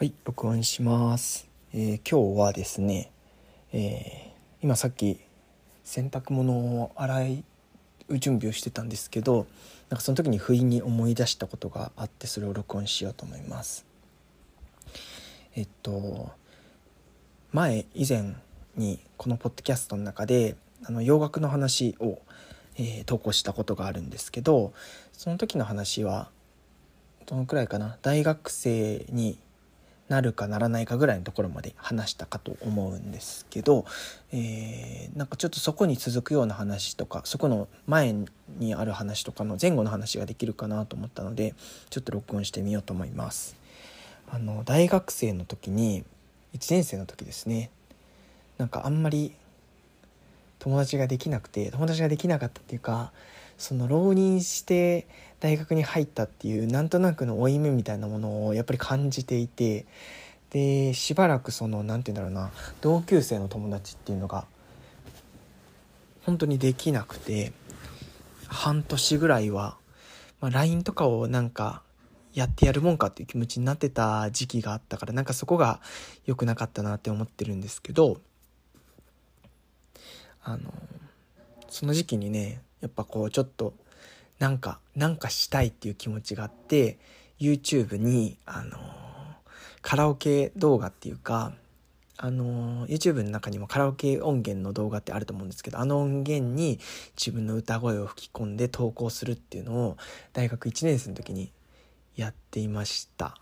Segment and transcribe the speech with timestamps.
[0.00, 1.46] はい、録音します。
[1.74, 3.12] えー今日はですね、
[3.70, 5.20] えー今さっき
[5.84, 7.20] 洗濯物を洗
[8.08, 9.46] う準備をしてたんですけど、
[9.90, 13.84] なんかその時に不意に思い出したことがあって、それを録音しようと思います。
[15.54, 16.30] えっと、
[17.52, 18.36] 前、以前
[18.76, 22.22] にこのポッドキャストの中で、あの洋楽の話を、
[22.78, 24.72] えー投稿したことがあるんですけど、
[25.12, 26.30] その時の話は、
[27.26, 27.98] どのくらいかな？
[28.00, 29.38] 大学生に
[30.10, 33.86] なるかならないかぐらいのところまで話したかと思うんですけど、
[34.32, 38.14] えーなんかちょっとそこに続くような話とかそこの前
[38.58, 41.54] にある話とかの前後の話ができるかなと思ったので
[41.90, 43.56] ちょっと録音してみようと思います。
[44.28, 46.04] あの大学生の時に
[46.54, 47.70] 1年生の時ですね
[48.58, 49.32] なんかあんまり
[50.58, 53.12] 友達ができなくて友達ができなかったっていうか
[53.60, 55.06] その浪人して
[55.38, 59.84] 大学に入ったっていうなんとなくの負い目みたいなものをやっぱり感じていて
[60.48, 64.46] でしばらくその何て言うんだろうな同級生の友達っていうのが
[66.22, 67.52] 本当にできなくて
[68.46, 69.76] 半年ぐらいは、
[70.40, 71.82] まあ、LINE とかをなんか
[72.32, 75.80] やってやるもんかっていう気持ちになってた時期があったからなんかそこが
[76.24, 78.20] 良くなかったなって思ってるんですけど
[80.42, 80.72] あの
[81.68, 83.74] その時期にねやっぱこうちょっと
[84.38, 86.98] なんかなんかしたいっていう気持ちがあって
[87.38, 88.78] YouTube にあの
[89.82, 91.52] カラオケ動画っていうか
[92.22, 96.78] あの YouTube の中にもカラオケ音源の動画ってあると思うんですけどあの音源に
[97.16, 99.96] 自分の歌声を吹き込んで投稿するっていうのを
[100.34, 101.50] 大学1年生の時に
[102.16, 103.36] やっていました。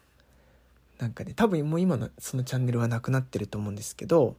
[0.98, 4.36] なんかね多分もう今のそのチャンネルはなくなってると思うんですけど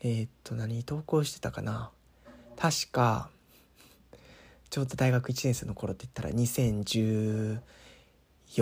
[0.00, 1.90] えーっと何投稿してたかな。
[2.56, 3.30] 確か
[4.72, 7.60] ちょうど大学1年生の頃って言ったら2014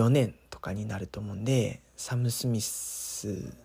[0.09, 3.55] 年とかになると思うんでサム・スミス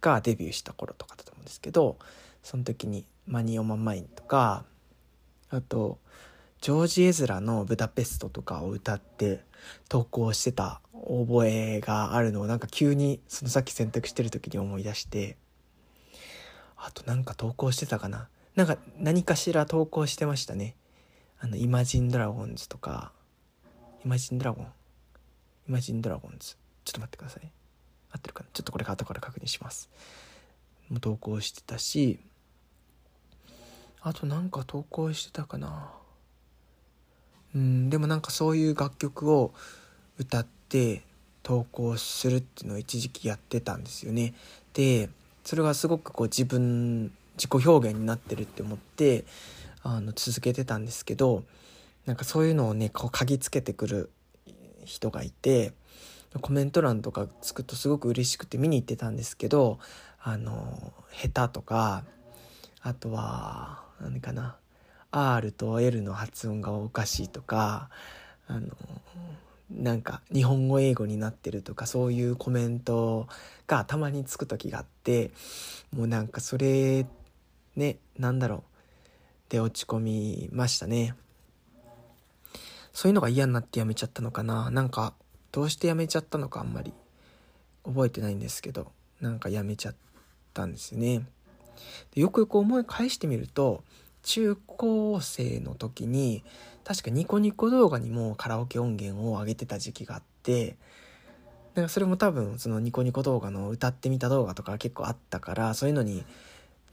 [0.00, 1.98] がデビューした頃とかだと思うんですけど
[2.42, 4.64] その時に「マニ・オマン・マイン」とか
[5.50, 5.98] あと
[6.62, 9.44] ジョージ・エズラの「ブダペスト」とかを歌って
[9.90, 15.36] 投稿してた覚えがあるのをなんか急にそのさっき選択してる時に思い出して
[16.78, 18.30] あとなんか投稿してたかな。
[18.54, 20.76] なんか何かしら投稿してましたね。
[21.44, 23.12] あの、イマジンドラゴンズとか、
[24.02, 24.66] イマジンドラゴン
[25.68, 26.56] イマジンドラゴンズ。
[26.86, 27.50] ちょっと待ってください。
[28.12, 28.48] 合ってるかな？
[28.54, 29.90] ちょっとこれ後から確認します。
[30.88, 32.18] もう投稿してたし、
[34.00, 35.92] あとなんか投稿してたかな？
[37.54, 39.52] うん、でもなんかそういう楽曲を
[40.18, 41.02] 歌って
[41.42, 44.32] 投稿するっていうのを一時期やってたんですよね。
[44.72, 45.10] で、
[45.44, 49.26] それがすごくこう自分、自己表現になってるって思って、
[49.84, 51.44] あの続けてたんですけど
[52.06, 54.10] なんかそういうのをねこう嗅ぎつけてくる
[54.84, 55.72] 人がいて
[56.40, 59.78] コメント欄とかつくとすごく嬉しくて見に行ってたんですけど
[60.20, 62.04] あの下手とか
[62.80, 64.56] あとは何かな
[65.10, 67.88] R と L の発音がおかしいとか
[68.48, 68.68] あの
[69.70, 73.28] なんか日本語英語になってるとかそういうコメント
[73.66, 75.30] がたまにつく時があって
[75.94, 77.06] もうなんかそれ
[77.76, 78.73] ねなんだろう
[79.48, 81.14] で落ち込みましたね。
[82.92, 84.70] そういうのが嫌になってやめちゃったのかな。
[84.70, 85.14] なんか
[85.52, 86.92] どうしてやめちゃったのかあんまり
[87.84, 88.92] 覚えてないんですけど。
[89.20, 89.94] なんかやめちゃっ
[90.52, 91.26] たんですよね。
[92.14, 93.82] でよくよく思い返してみると
[94.22, 96.44] 中高生の時に
[96.84, 100.76] 確かニコニコ動画にもカラオケ音源を上げてた時期があって
[101.74, 106.24] なんかそれも多分そのニコニコ動画の歌ってみた動画とか結構あったからそういうのに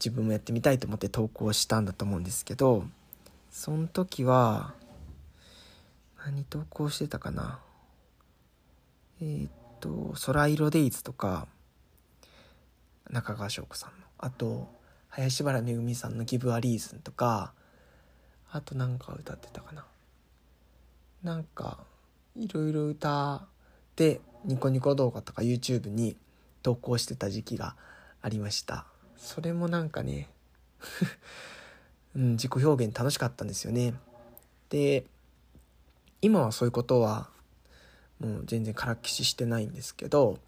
[0.02, 2.84] 自分もやってみたいと思って投稿したんだと思うんですけど
[3.52, 4.74] その時は
[6.26, 7.60] 何投稿してたかな？
[9.20, 11.46] えーっと「空色デイズ」とか
[13.10, 14.06] 中川翔子さんの。
[14.18, 14.68] あと
[15.08, 17.52] 林原めぐみさんの「ギブ・ア・リーズン」とか
[18.50, 19.86] あとなんか歌ってたかな。
[21.22, 21.84] なんか
[22.34, 23.46] いろいろ歌っ
[23.94, 26.16] てニコニコ動画とか YouTube に
[26.62, 27.76] 投稿してた時期が
[28.20, 28.86] ありました。
[29.16, 30.28] それもなんかね
[32.14, 33.94] うん、自己表現楽しかったんですよね。
[34.68, 35.04] で
[36.20, 37.30] 今はそういうことは
[38.20, 40.38] もう全然からっきししてないんですけど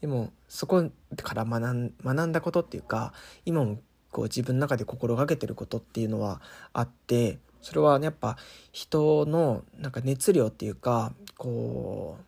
[0.00, 3.12] でもそこから学ん学んだことっていうか
[3.46, 3.78] 今も
[4.10, 6.40] こう自分の中で心がけてることっていうのは
[6.72, 8.36] あってそれはねやっぱ
[8.72, 12.18] 人のなんか熱量っていうかこ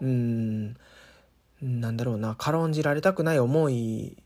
[0.00, 0.76] ううん
[1.60, 4.16] なんだろうな軽んじられたくない思い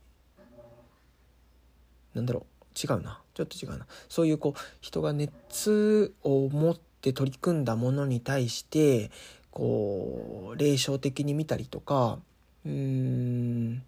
[2.15, 2.61] なんだろう。
[2.77, 3.21] 違うな。
[3.35, 3.87] ちょっと違うな。
[4.09, 9.11] そういうこう人が熱を持って取り組んだものに対して
[9.51, 12.19] こう霊障的に見たりとか
[12.65, 13.83] うーん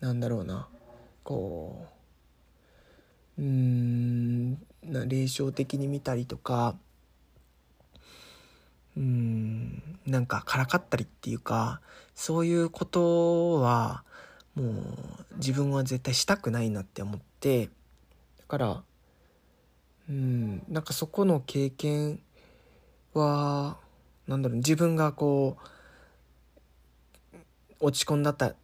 [0.00, 0.68] なんだろうな。
[1.24, 1.86] こ
[3.38, 6.76] ううーん霊障的に見たりとか
[8.96, 11.80] うーんなんかからかったりっていうか
[12.14, 14.04] そういうことは
[14.58, 14.74] もう
[15.36, 17.70] 自分は絶対したくないなって思ってだ
[18.48, 18.82] から
[20.08, 22.20] うんなんかそこの経験
[23.14, 23.76] は
[24.26, 25.56] なんだろう自分がこ
[27.32, 27.36] う
[27.80, 28.54] 落ち込んだった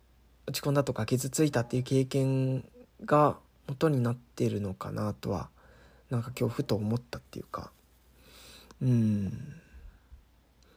[0.46, 2.64] 落ち込んだとか傷ついたっていう経験
[3.04, 3.36] が
[3.68, 5.48] 元になってるのかなとは
[6.10, 7.70] なんか今日ふと思ったっていうか。
[8.82, 9.32] うん。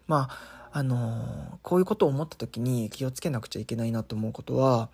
[0.08, 4.90] まああのこういうことを思った時に気をつけなくちゃいけないなと思うことは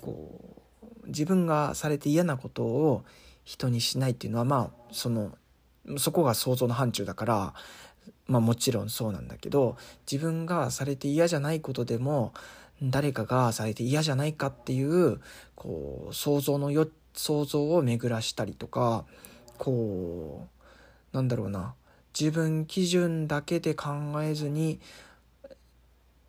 [0.00, 0.62] こ
[1.04, 3.04] う自分がされて嫌なことを
[3.44, 5.32] 人にしないっていうのはまあその
[5.98, 7.54] そこが想像の範疇だから
[8.26, 9.76] まあもちろんそうなんだけど
[10.10, 12.32] 自分がされて嫌じゃないことでも
[12.82, 15.20] 誰かがされて嫌じゃないかっていう
[15.54, 19.04] こう想像のよ想像を巡らしたりとか
[19.58, 20.46] こ
[21.12, 21.74] うなんだろうな。
[22.18, 23.92] 自分基準だけで考
[24.22, 24.80] えずに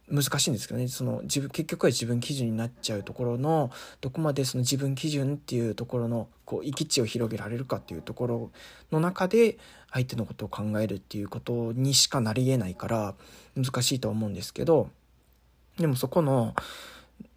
[0.10, 0.88] 難しいんですけどね。
[0.88, 8.52] その自分結局は自分基準になっちゃうところのどこまでその自分基準っていうところのこう行き地を広げられるかっていうところ
[8.92, 9.58] の中で
[9.92, 13.16] 相手のことを考えるっていうことにしかなりえないから
[13.56, 14.90] 難しいと思うんですけど
[15.78, 16.56] でもそこの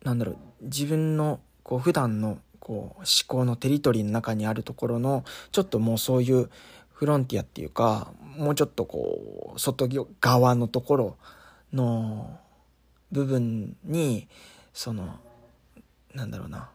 [0.05, 6.51] なんだろう自分のこう普段のこう思考のテリトリーの中にあるところのちょっともうそういう
[6.93, 9.89] フロンティアっていうかもうちょっとこう外
[10.21, 11.17] 側のところ
[11.73, 12.39] の
[13.13, 14.29] 部分に
[14.73, 15.19] その
[16.15, 16.71] なんだろうな。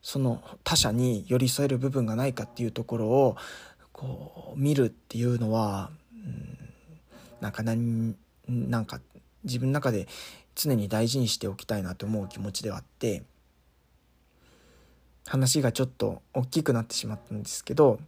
[0.00, 3.36] その他者に寄り添える部分がないかっていうところを
[3.92, 6.56] こう見るっていうのは、うん、
[7.40, 8.16] なんか何
[8.48, 9.00] なんか
[9.44, 10.06] 自分の中で
[10.54, 13.22] 常に大事にしておきたいなと思う気持ちではあって
[15.26, 17.98] 話がちょっと大きくなってしまったんですけど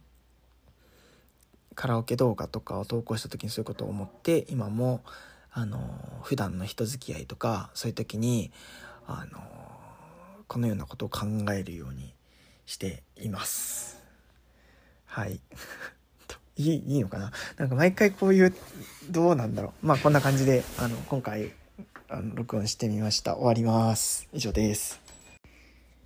[1.75, 5.01] カラオケ動画とかを投稿した時にそういうことを思って今も
[5.53, 5.79] あの
[6.23, 8.51] 普段の人付き合いとかそういう時に
[9.05, 9.39] あの
[10.47, 12.13] このようなことを考えるように
[12.65, 14.01] しています。
[15.05, 15.39] はい。
[16.57, 17.31] いいいいのかな？
[17.57, 18.53] なんか毎回こういう
[19.09, 19.85] どうなんだろう？
[19.87, 21.51] まあこんな感じであの今回
[22.07, 23.35] あの録音してみました。
[23.35, 24.27] 終わります。
[24.31, 25.00] 以上です。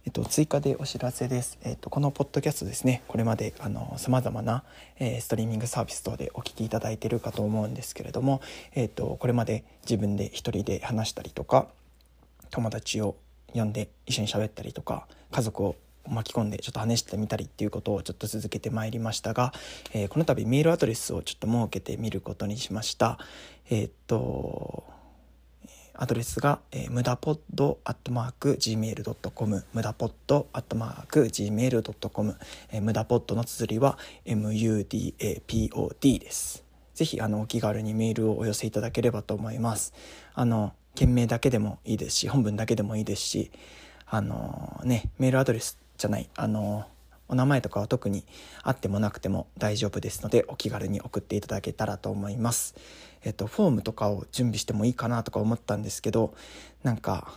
[0.06, 1.57] えっと、追加でお知らせです。
[1.63, 4.63] えっと、このポッドキャストですね、これまで、あの、様々な、
[5.00, 8.40] えー、ストリーミングサービス等でお聞きいただいているかと思うんですけれども、
[8.75, 11.68] えっと、これまで自分で一人で話したりとか、
[12.52, 13.16] 友達を
[13.54, 15.75] 呼んで一緒に喋ったりとか、家族を
[16.08, 19.54] 巻き込んでちょっと話してみたりっていうことをちょっと続けてまいりましたが、
[19.92, 23.18] えー、この度メールアドレスをちょっと設けてみることにしました。
[23.72, 24.84] え、っと、
[25.97, 32.38] アドレスが、えー、無駄ポッドアットマーク gmail.com 無駄ポッドアットマーク gmail.com、
[32.71, 36.63] えー、無駄ポッドの綴りは mudapod です。
[36.94, 39.94] ぜひあのお気軽にメールをお寄せいただければと思います。
[40.33, 43.51] あの件名だけでもいいですし本文だけでもいいですし
[44.07, 46.86] あのねメールアドレスじゃないあの
[47.27, 48.24] お名前とかは特に
[48.63, 52.75] あってもなくても大丈夫ですのでお気軽に送っていただけたらと思います。
[53.24, 56.36] えっと、フォームとかを準備してもいいかなとか思ったんですけど
[56.84, 57.34] なんか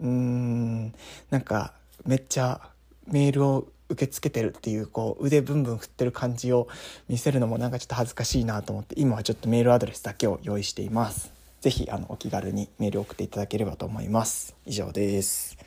[0.00, 0.94] うーん
[1.30, 1.74] なんか
[2.06, 2.60] めっちゃ
[3.06, 6.68] メールを受け付けてるっていうこう腕ブンブン振ってる感じを
[7.08, 11.32] 見せるのもなんかちょっと恥ずかしいなと思って今はちょっとメールアドレスだけを用意しています。
[11.60, 14.54] 是非あのお気軽にメールを送っていただければと思います。
[14.64, 15.57] 以上です。